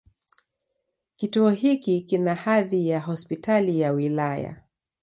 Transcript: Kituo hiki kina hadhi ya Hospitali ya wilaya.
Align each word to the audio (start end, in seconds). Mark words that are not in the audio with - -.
Kituo 1.15 1.49
hiki 1.49 2.01
kina 2.01 2.35
hadhi 2.35 2.89
ya 2.89 2.99
Hospitali 2.99 3.79
ya 3.79 3.91
wilaya. 3.91 4.61